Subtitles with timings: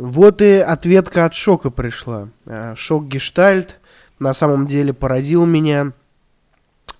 [0.00, 2.30] Вот и ответка от шока пришла.
[2.46, 3.76] Э, шок Гештальт
[4.18, 5.92] на самом деле поразил меня.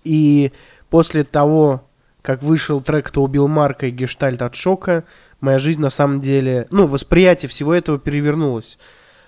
[0.05, 0.53] И
[0.91, 1.89] после того,
[2.21, 5.05] как вышел трек «Кто убил Марка» и Гештальт от шока,
[5.41, 8.77] моя жизнь на самом деле, ну, восприятие всего этого перевернулось.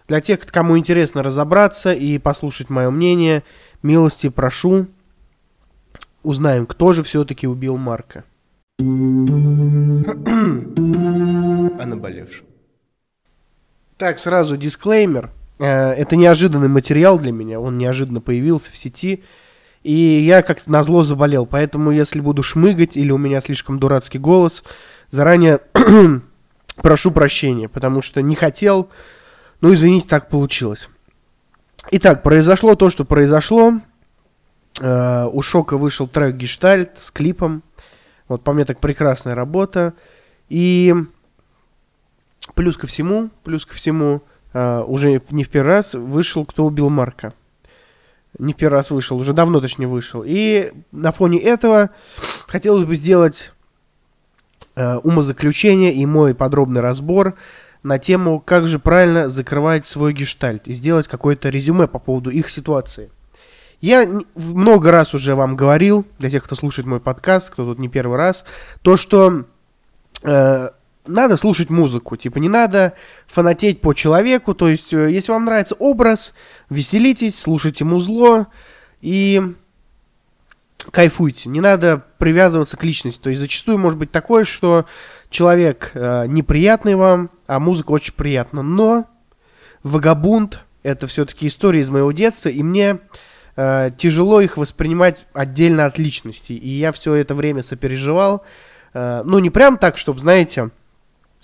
[0.07, 3.43] Для тех, кому интересно разобраться и послушать мое мнение,
[3.83, 4.87] милости прошу,
[6.23, 8.25] узнаем, кто же все-таки убил Марка.
[8.79, 8.83] О
[11.87, 12.52] наболевшем.
[14.03, 15.31] Так, сразу дисклеймер.
[15.61, 19.23] Э, это неожиданный материал для меня, он неожиданно появился в сети.
[19.85, 24.19] И я как-то на зло заболел, поэтому если буду шмыгать или у меня слишком дурацкий
[24.19, 24.65] голос,
[25.11, 25.61] заранее
[26.83, 28.91] прошу прощения, потому что не хотел,
[29.61, 30.89] ну извините, так получилось.
[31.93, 33.75] Итак, произошло то, что произошло.
[34.81, 37.63] Uh, у Шока вышел трек Гештальт с клипом.
[38.27, 39.95] Вот по мне так прекрасная работа.
[40.49, 40.93] И
[42.55, 46.89] плюс ко всему, плюс ко всему, uh, уже не в первый раз вышел «Кто убил
[46.89, 47.35] Марка».
[48.39, 50.23] Не в первый раз вышел, уже давно точнее вышел.
[50.25, 51.91] И на фоне этого
[52.47, 53.53] хотелось бы сделать
[54.75, 57.35] uh, умозаключение и мой подробный разбор
[57.83, 62.49] на тему, как же правильно закрывать свой гештальт и сделать какое-то резюме по поводу их
[62.49, 63.11] ситуации.
[63.81, 67.89] Я много раз уже вам говорил, для тех, кто слушает мой подкаст, кто тут не
[67.89, 68.45] первый раз,
[68.83, 69.45] то, что
[70.23, 70.69] э,
[71.07, 72.17] надо слушать музыку.
[72.17, 72.95] Типа не надо
[73.27, 74.55] фанатеть по человеку.
[74.55, 76.33] То есть, э, если вам нравится образ,
[76.71, 78.49] веселитесь, слушайте музло
[79.01, 79.55] и
[80.91, 81.49] кайфуйте.
[81.49, 83.21] Не надо привязываться к личности.
[83.21, 84.87] То есть зачастую может быть такое, что
[85.31, 88.63] человек э, неприятный вам, а музыка очень приятна.
[88.63, 89.07] Но
[89.83, 92.99] «Вагабунд»— это все-таки история из моего детства, и мне
[93.57, 96.53] э, тяжело их воспринимать отдельно от личности.
[96.53, 98.45] И я все это время сопереживал.
[98.95, 100.71] Э, ну, не прям так, чтобы, знаете,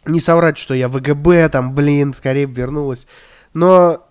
[0.08, 3.06] не соврать, что я ВГБ, там, блин, скорее бы вернулась.
[3.54, 4.06] Но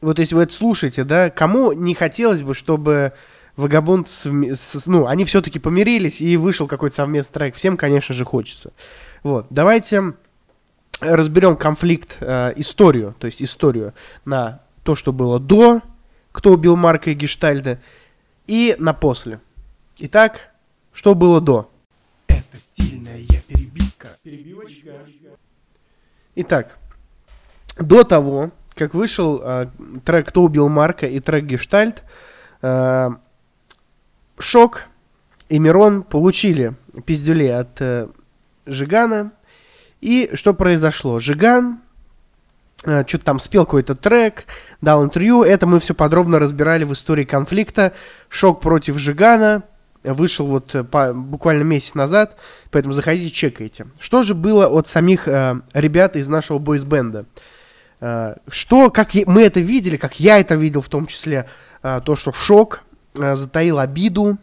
[0.00, 3.12] вот если вы это слушаете, да, кому не хотелось бы, чтобы
[3.56, 4.08] Вагабунд,
[4.86, 7.54] ну, они все-таки помирились, и вышел какой-то совместный трек.
[7.54, 8.72] Всем, конечно же, хочется.
[9.22, 10.14] Вот, давайте
[11.00, 13.94] разберем конфликт, э, историю, то есть историю
[14.24, 15.82] на то, что было до,
[16.32, 17.80] кто убил Марка и Гештальда,
[18.46, 19.40] и на после.
[19.98, 20.50] Итак,
[20.92, 21.70] что было до?
[22.28, 23.35] Это стильная.
[26.34, 26.78] Итак,
[27.78, 29.68] до того, как вышел э,
[30.04, 32.02] трек «Кто убил Марка» и трек «Гештальт»,
[32.62, 33.10] э,
[34.38, 34.84] Шок
[35.48, 36.74] и Мирон получили
[37.06, 38.08] пиздюлей от э,
[38.66, 39.32] Жигана.
[40.00, 41.20] И что произошло?
[41.20, 41.80] Жиган
[42.84, 44.44] э, что-то там спел какой-то трек,
[44.80, 45.42] дал интервью.
[45.42, 47.94] Это мы все подробно разбирали в истории конфликта.
[48.28, 49.62] Шок против Жигана.
[50.12, 52.36] Вышел вот э, по, буквально месяц назад,
[52.70, 53.86] поэтому заходите, чекайте.
[53.98, 57.26] Что же было от самих э, ребят из нашего бойсбенда?
[58.00, 61.48] Э, что, как мы это видели, как я это видел в том числе,
[61.82, 62.82] э, то, что Шок
[63.18, 64.38] Э, затаил обиду,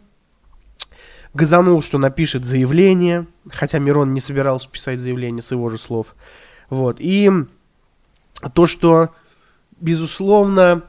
[1.32, 6.14] газанул, что напишет заявление, хотя Мирон не собирался писать заявление с его же слов.
[6.70, 6.96] Вот.
[6.98, 7.30] И
[8.54, 9.10] то, что,
[9.80, 10.82] безусловно,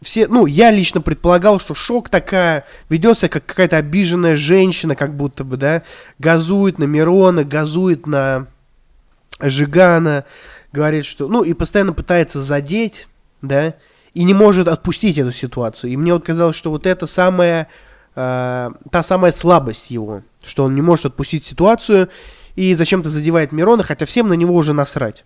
[0.00, 5.44] все, ну, я лично предполагал, что шок такая, ведется как какая-то обиженная женщина, как будто
[5.44, 5.82] бы, да,
[6.18, 8.46] газует на Мирона, газует на
[9.40, 10.24] Жигана,
[10.72, 13.08] говорит, что, ну, и постоянно пытается задеть,
[13.42, 13.74] да,
[14.14, 15.92] и не может отпустить эту ситуацию.
[15.92, 17.68] И мне вот казалось, что вот это самая,
[18.14, 22.08] э, та самая слабость его, что он не может отпустить ситуацию
[22.54, 25.24] и зачем-то задевает Мирона, хотя всем на него уже насрать.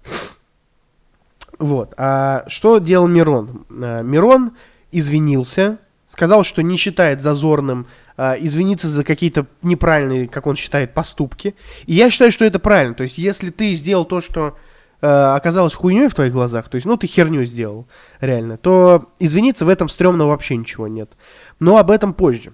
[1.62, 1.94] Вот.
[1.96, 3.64] А что делал Мирон?
[3.70, 4.50] Э, Мирон
[4.90, 5.78] извинился,
[6.08, 7.86] сказал, что не считает зазорным
[8.16, 11.54] э, извиниться за какие-то неправильные, как он считает, поступки.
[11.86, 12.94] И я считаю, что это правильно.
[12.94, 14.56] То есть, если ты сделал то, что
[15.02, 17.86] э, оказалось хуйней в твоих глазах, то есть, ну, ты херню сделал,
[18.20, 21.12] реально, то извиниться в этом стрёмного вообще ничего нет.
[21.60, 22.52] Но об этом позже.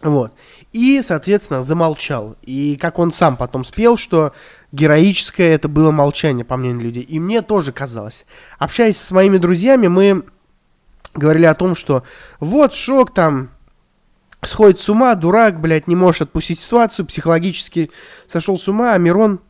[0.00, 0.32] Вот.
[0.72, 2.36] И, соответственно, замолчал.
[2.40, 4.32] И как он сам потом спел, что
[4.72, 7.02] героическое это было молчание, по мнению людей.
[7.02, 8.24] И мне тоже казалось.
[8.58, 10.24] Общаясь с моими друзьями, мы
[11.14, 12.02] говорили о том, что
[12.40, 13.50] вот шок там,
[14.42, 17.90] сходит с ума, дурак, блядь, не может отпустить ситуацию, психологически
[18.26, 19.40] сошел с ума, а Мирон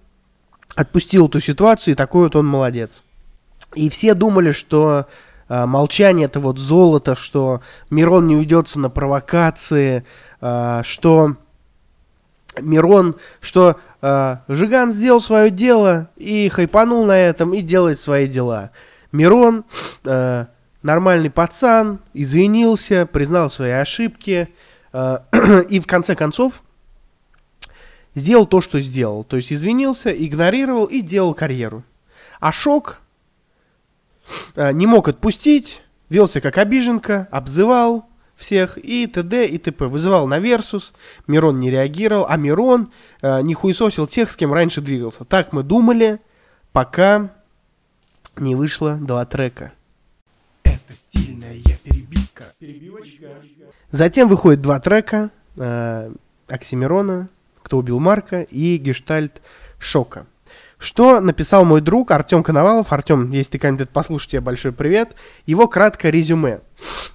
[0.74, 3.02] отпустил эту ситуацию, и такой вот он молодец.
[3.74, 5.06] И все думали, что
[5.48, 7.60] э, молчание это вот золото, что
[7.90, 10.04] Мирон не уйдется на провокации,
[10.40, 11.36] э, что
[12.60, 18.70] Мирон, что э, Жиган сделал свое дело и хайпанул на этом и делает свои дела.
[19.12, 19.64] Мирон
[20.04, 20.46] э,
[20.82, 24.48] нормальный пацан, извинился, признал свои ошибки
[24.92, 25.18] э,
[25.68, 26.62] и в конце концов
[28.14, 29.24] сделал то, что сделал.
[29.24, 31.84] То есть извинился, игнорировал и делал карьеру.
[32.40, 33.00] А Шок
[34.54, 38.08] э, не мог отпустить, велся как обиженка, обзывал
[38.38, 39.46] всех и т.д.
[39.46, 39.86] и т.п.
[39.86, 40.94] Вызывал на Версус,
[41.26, 45.24] Мирон не реагировал, а Мирон э, не хуесосил тех, с кем раньше двигался.
[45.24, 46.20] Так мы думали,
[46.72, 47.34] пока
[48.36, 49.72] не вышло два трека.
[50.62, 52.44] Это стильная перебивка.
[52.58, 53.26] Перебивочка.
[53.90, 56.12] Затем выходит два трека э,
[56.46, 57.28] Оксимирона,
[57.62, 59.42] «Кто убил Марка» и «Гештальт
[59.78, 60.26] Шока».
[60.78, 62.92] Что написал мой друг Артем Коновалов.
[62.92, 65.16] Артем, если ты когда-нибудь послушай, тебе большой привет.
[65.44, 66.60] Его краткое резюме.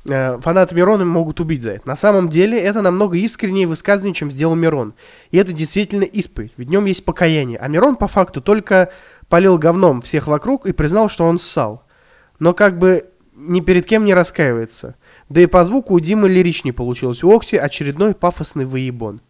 [0.06, 1.88] Э, фанаты Мирона могут убить за это.
[1.88, 4.94] На самом деле, это намного искреннее высказывание, чем сделал Мирон.
[5.32, 7.58] И это действительно исповедь, ведь в нем есть покаяние.
[7.58, 8.92] А Мирон, по факту, только
[9.30, 11.84] полил говном всех вокруг и признал, что он ссал.
[12.40, 14.96] Но как бы ни перед кем не раскаивается.
[15.30, 17.24] Да и по звуку у Димы лиричнее получилось.
[17.24, 19.22] У Окси очередной пафосный выебон.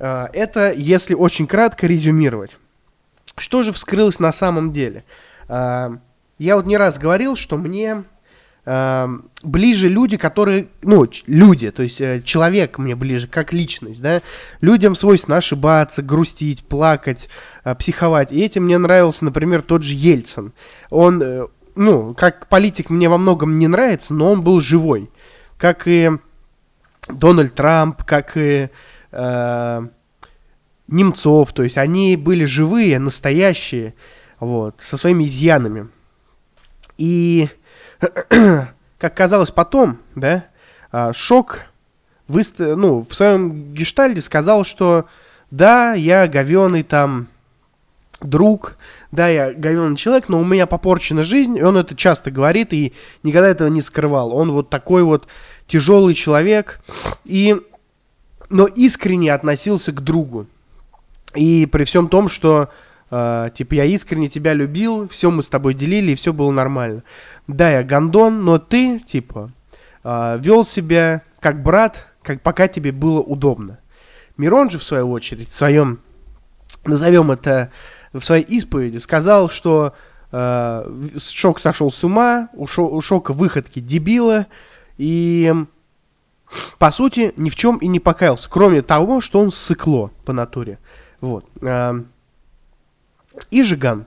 [0.00, 2.56] Э, это, если очень кратко резюмировать.
[3.36, 5.04] Что же вскрылось на самом деле?
[5.48, 5.92] А,
[6.38, 8.04] я вот не раз говорил, что мне
[8.64, 9.10] а,
[9.42, 14.22] ближе люди, которые, ну, люди, то есть э, человек мне ближе, как личность, да,
[14.60, 17.28] людям свойственно ошибаться, грустить, плакать,
[17.64, 20.52] а, психовать, и этим мне нравился, например, тот же Ельцин,
[20.90, 25.10] он, э, ну, как политик мне во многом не нравится, но он был живой,
[25.58, 26.10] как и
[27.08, 28.68] Дональд Трамп, как и
[30.88, 33.94] Немцов, то есть они были живые, настоящие,
[34.40, 35.88] вот, со своими изъянами.
[36.98, 37.48] И,
[38.98, 40.44] как казалось потом, да,
[40.90, 41.66] а, Шок
[42.28, 42.76] выста...
[42.76, 45.06] ну, в своем гештальде сказал, что
[45.50, 47.28] да, я говеный там
[48.20, 48.76] друг,
[49.10, 52.92] да, я говеный человек, но у меня попорчена жизнь, и он это часто говорит и
[53.22, 54.34] никогда этого не скрывал.
[54.34, 55.26] Он вот такой вот
[55.66, 56.80] тяжелый человек,
[57.24, 57.56] и...
[58.50, 60.46] но искренне относился к другу.
[61.34, 62.70] И при всем том, что
[63.10, 67.02] э, типа я искренне тебя любил, все мы с тобой делили, и все было нормально.
[67.46, 69.50] Да, я гондон, но ты, типа,
[70.04, 73.78] э, вел себя как брат, как пока тебе было удобно.
[74.36, 76.00] Мирон же, в свою очередь, в своем,
[76.84, 77.70] назовем это,
[78.12, 79.94] в своей исповеди, сказал, что
[80.30, 84.46] э, Шок сошел с ума, у, Шо, у Шока выходки дебила,
[84.98, 85.52] и
[86.78, 90.78] по сути ни в чем и не покаялся, кроме того, что он сыкло по натуре.
[91.22, 91.46] Вот.
[93.50, 94.04] И Жиган.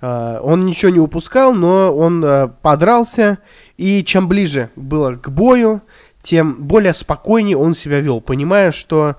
[0.00, 3.38] А, он ничего не упускал, но он а, подрался,
[3.76, 5.82] и чем ближе было к бою,
[6.22, 9.16] тем более спокойнее он себя вел, понимая, что,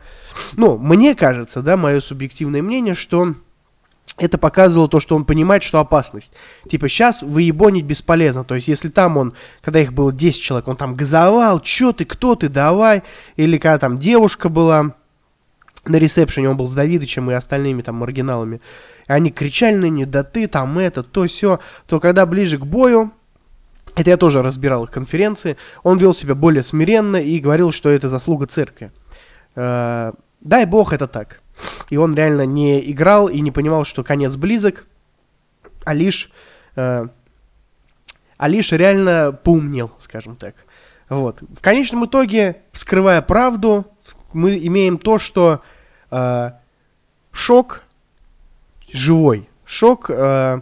[0.55, 3.33] ну, мне кажется, да, мое субъективное мнение, что
[4.17, 6.31] это показывало то, что он понимает, что опасность.
[6.69, 8.43] Типа, сейчас выебонить бесполезно.
[8.43, 12.03] То есть, если там он, когда их было 10 человек, он там газовал, чё ты,
[12.03, 13.03] кто ты, давай.
[13.37, 14.93] Или когда там девушка была,
[15.89, 18.61] на ресепшене, он был с Давидычем и остальными там маргиналами.
[19.07, 21.59] И они кричали на нее, да ты там это, то все.
[21.87, 23.11] То когда ближе к бою,
[23.95, 28.07] это я тоже разбирал их конференции, он вел себя более смиренно и говорил, что это
[28.07, 28.91] заслуга церкви.
[29.55, 31.41] Э, дай бог это так.
[31.89, 34.85] И он реально не играл и не понимал, что конец близок,
[35.83, 36.31] а лишь,
[36.75, 37.07] э,
[38.37, 40.55] а лишь реально поумнел, скажем так.
[41.09, 41.41] Вот.
[41.41, 43.85] В конечном итоге, скрывая правду,
[44.31, 45.61] мы имеем то, что
[46.11, 46.51] э,
[47.31, 47.83] шок
[48.91, 50.61] живой, шок э,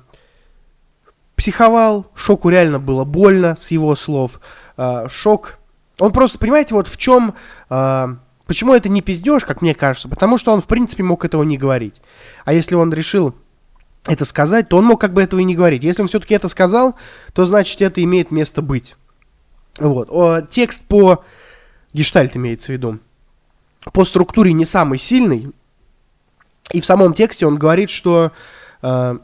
[1.36, 4.40] психовал, шоку реально было больно с его слов,
[4.78, 5.60] э, шок,
[6.00, 7.34] он просто, понимаете, вот в чем,
[7.70, 8.08] э,
[8.46, 11.58] почему это не пиздеж, как мне кажется, потому что он, в принципе, мог этого не
[11.58, 12.02] говорить,
[12.46, 13.36] а если он решил
[14.06, 15.84] это сказать, то он мог как бы этого и не говорить.
[15.84, 16.96] Если он все-таки это сказал,
[17.34, 18.96] то значит это имеет место быть.
[19.80, 20.08] Вот.
[20.10, 21.26] О, текст по
[21.94, 23.00] гештальт имеется в виду
[23.94, 25.52] по структуре не самый сильный.
[26.72, 28.32] И в самом тексте он говорит, что...
[28.82, 29.18] Э,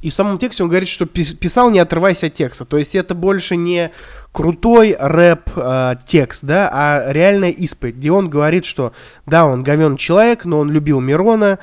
[0.00, 2.64] и в самом тексте он говорит, что писал, не отрываясь от текста.
[2.64, 3.90] То есть это больше не
[4.30, 5.96] крутой рэп э,
[6.42, 8.92] да, а реальная исповедь, где он говорит, что
[9.26, 11.58] да, он говен человек, но он любил Мирона,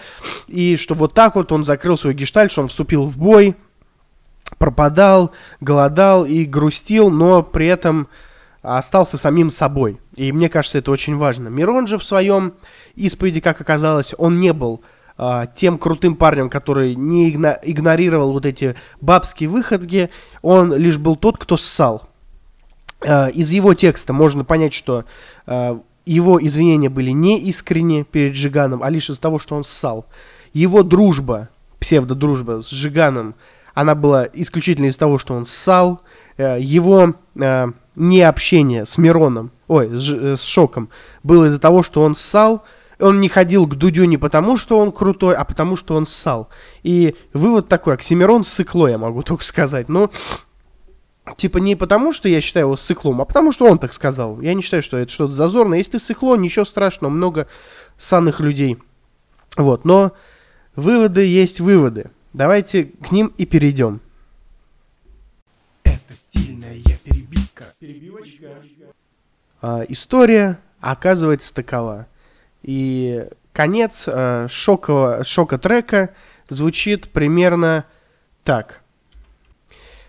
[0.47, 3.55] и что вот так вот он закрыл свой гештальт, что он вступил в бой,
[4.57, 5.31] пропадал,
[5.61, 8.09] голодал и грустил, но при этом
[8.65, 9.99] остался самим собой.
[10.15, 11.49] И мне кажется, это очень важно.
[11.49, 12.53] Мирон же в своем
[12.95, 14.81] исповеди, как оказалось, он не был
[15.17, 20.09] а, тем крутым парнем, который не игно- игнорировал вот эти бабские выходки.
[20.41, 22.09] Он лишь был тот, кто ссал.
[23.05, 25.05] А, из его текста можно понять, что
[25.45, 30.07] а, его извинения были не искренне перед Жиганом, а лишь из-за того, что он ссал.
[30.53, 33.35] Его дружба, псевдодружба с Жиганом,
[33.73, 36.01] она была исключительно из-за того, что он ссал.
[36.37, 37.13] Э, его
[37.95, 40.89] не общение с Мироном, ой, с, э, с Шоком,
[41.23, 42.63] было из-за того, что он ссал,
[42.99, 46.49] он не ходил к Дудю не потому, что он крутой, а потому, что он ссал.
[46.83, 49.89] И вывод такой, Оксимирон сыкло, я могу только сказать.
[49.89, 50.11] Ну,
[51.37, 54.39] типа не потому, что я считаю его сыклом, а потому, что он так сказал.
[54.41, 55.77] Я не считаю, что это что-то зазорное.
[55.77, 57.47] Если ты сыкло, ничего страшного, много
[57.97, 58.77] санных людей.
[59.57, 60.13] Вот, но
[60.75, 62.11] выводы есть выводы.
[62.33, 64.01] Давайте к ним и перейдем.
[67.85, 68.47] Перебивочка.
[69.61, 72.07] А, история оказывается такова.
[72.63, 76.15] И конец э, шокового, шока трека
[76.49, 77.85] звучит примерно
[78.43, 78.81] так.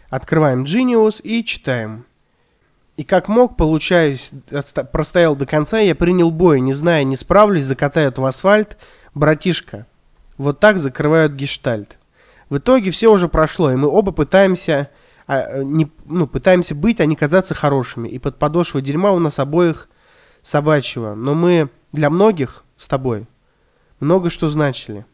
[0.08, 2.06] Открываем Genius и читаем.
[2.96, 4.32] И как мог, получаюсь,
[4.90, 8.78] простоял до конца, я принял бой, не зная, не справлюсь, закатают в асфальт.
[9.14, 9.86] Братишка,
[10.38, 11.98] вот так закрывают гештальт.
[12.48, 14.88] В итоге все уже прошло, и мы оба пытаемся,
[15.26, 18.08] а, не, ну, пытаемся быть, а не казаться хорошими.
[18.08, 19.88] И под подошвой дерьма у нас обоих
[20.42, 21.14] собачьего.
[21.14, 23.26] Но мы для многих с тобой
[24.00, 25.04] много что значили.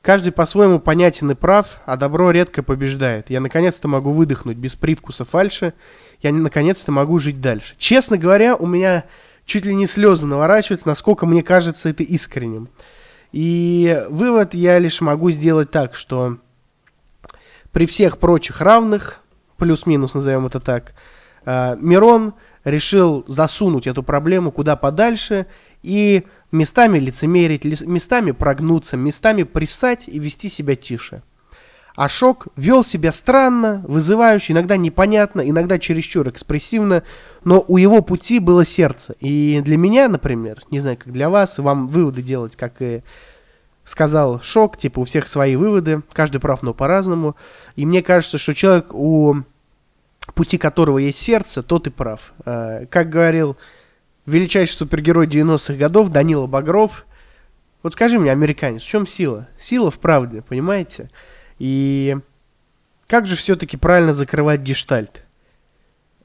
[0.00, 3.28] Каждый по-своему понятен и прав, а добро редко побеждает.
[3.28, 5.74] Я наконец-то могу выдохнуть без привкуса фальши.
[6.22, 7.74] Я наконец-то могу жить дальше.
[7.76, 9.04] Честно говоря, у меня
[9.44, 12.68] чуть ли не слезы наворачиваются, насколько мне кажется это искренним.
[13.32, 16.38] И вывод я лишь могу сделать так, что
[17.76, 19.20] при всех прочих равных,
[19.58, 20.94] плюс-минус назовем это так,
[21.44, 22.32] э, Мирон
[22.64, 25.44] решил засунуть эту проблему куда подальше
[25.82, 31.22] и местами лицемерить, местами прогнуться, местами присать и вести себя тише.
[31.96, 37.02] А Шок вел себя странно, вызывающе, иногда непонятно, иногда чересчур экспрессивно,
[37.44, 39.16] но у его пути было сердце.
[39.20, 43.02] И для меня, например, не знаю, как для вас, вам выводы делать, как и
[43.86, 47.36] сказал Шок, типа у всех свои выводы, каждый прав, но по-разному.
[47.76, 49.36] И мне кажется, что человек, у
[50.34, 52.32] пути которого есть сердце, тот и прав.
[52.44, 53.56] А, как говорил
[54.26, 57.06] величайший супергерой 90-х годов Данила Багров.
[57.84, 59.46] Вот скажи мне, американец, в чем сила?
[59.56, 61.08] Сила в правде, понимаете?
[61.60, 62.16] И
[63.06, 65.22] как же все-таки правильно закрывать гештальт?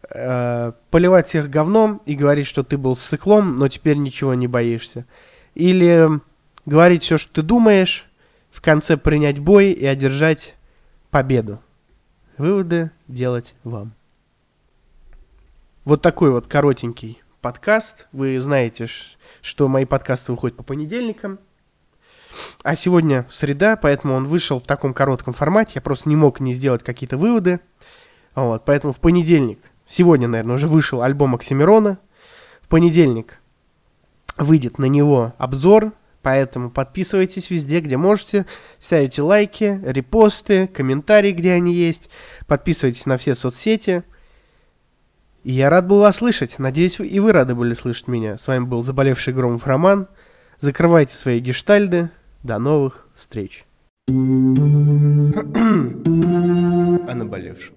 [0.10, 5.06] Э, поливать всех говном и говорить, что ты был циклом, но теперь ничего не боишься.
[5.54, 6.10] Или
[6.66, 8.06] говорить все, что ты думаешь,
[8.52, 10.56] в конце принять бой и одержать
[11.10, 11.62] победу.
[12.38, 13.94] Выводы делать вам.
[15.84, 18.08] Вот такой вот коротенький подкаст.
[18.12, 18.88] Вы знаете,
[19.42, 21.40] что мои подкасты выходят по понедельникам.
[22.64, 25.74] А сегодня среда, поэтому он вышел в таком коротком формате.
[25.76, 27.60] Я просто не мог не сделать какие-то выводы.
[28.36, 32.00] Вот, поэтому в понедельник, сегодня, наверное, уже вышел альбом Оксимирона.
[32.62, 33.40] В понедельник
[34.38, 38.46] выйдет на него обзор, поэтому подписывайтесь везде, где можете,
[38.80, 42.10] ставите лайки, репосты, комментарии, где они есть,
[42.48, 44.04] подписывайтесь на все соцсети–
[45.44, 46.60] и я рад был вас слышать.
[46.60, 48.38] Надеюсь, и вы рады были слышать меня.
[48.38, 50.08] С вами был заболевший Громов Роман.
[50.60, 52.12] Закрывайте свои гештальды.
[52.44, 53.66] До новых встреч.
[54.08, 54.12] О
[57.16, 57.76] наболевшем.